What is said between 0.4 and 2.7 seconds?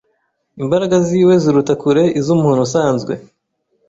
Imbaraga ziwe ziruta kure iz'umuntu